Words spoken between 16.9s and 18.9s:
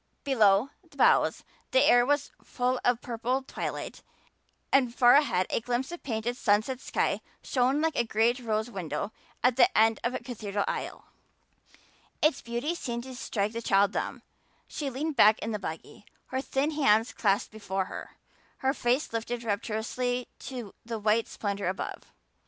clasped before her, her